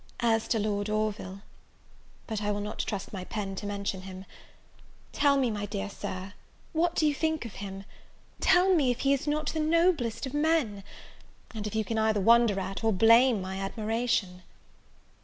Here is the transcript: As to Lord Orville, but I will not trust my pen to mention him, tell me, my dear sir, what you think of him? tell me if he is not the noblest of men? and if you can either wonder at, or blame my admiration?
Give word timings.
As 0.21 0.47
to 0.47 0.57
Lord 0.57 0.89
Orville, 0.89 1.41
but 2.25 2.41
I 2.41 2.49
will 2.51 2.59
not 2.59 2.79
trust 2.79 3.13
my 3.13 3.23
pen 3.23 3.53
to 3.57 3.67
mention 3.67 4.01
him, 4.01 4.25
tell 5.11 5.37
me, 5.37 5.51
my 5.51 5.67
dear 5.67 5.91
sir, 5.91 6.33
what 6.73 6.99
you 7.03 7.13
think 7.13 7.45
of 7.45 7.53
him? 7.61 7.83
tell 8.39 8.73
me 8.73 8.89
if 8.89 9.01
he 9.01 9.13
is 9.13 9.27
not 9.27 9.49
the 9.53 9.59
noblest 9.59 10.25
of 10.25 10.33
men? 10.33 10.83
and 11.53 11.67
if 11.67 11.75
you 11.75 11.85
can 11.85 11.99
either 11.99 12.19
wonder 12.19 12.59
at, 12.59 12.83
or 12.83 12.91
blame 12.91 13.41
my 13.43 13.59
admiration? 13.59 14.41